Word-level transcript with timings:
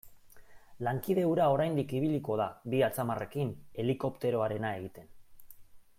Lankide 0.87 1.25
hura 1.31 1.49
oraindik 1.57 1.93
ibiliko 1.99 2.37
da 2.41 2.49
bi 2.75 2.81
atzamarrekin 2.89 3.53
helikopteroarena 3.85 4.77
egiten. 4.79 5.13